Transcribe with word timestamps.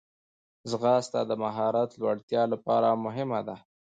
ځغاسته 0.69 1.19
د 1.29 1.31
مهارت 1.43 1.89
لوړتیا 2.01 2.43
لپاره 2.53 2.89
مهمه 3.05 3.39
ده 3.47 3.55